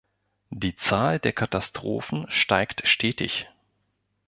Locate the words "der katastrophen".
1.19-2.25